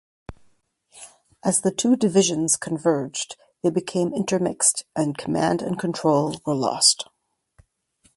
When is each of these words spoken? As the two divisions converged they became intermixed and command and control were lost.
As 1.45 1.61
the 1.61 1.69
two 1.69 1.95
divisions 1.95 2.55
converged 2.57 3.35
they 3.61 3.69
became 3.69 4.11
intermixed 4.15 4.83
and 4.95 5.15
command 5.15 5.61
and 5.61 5.77
control 5.77 6.41
were 6.43 6.55
lost. 6.55 7.07